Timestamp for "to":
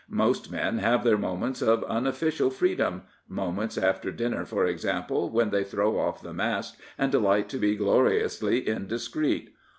7.49-7.59